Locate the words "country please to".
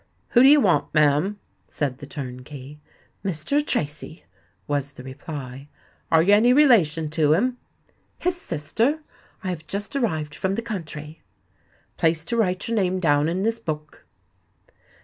10.63-12.35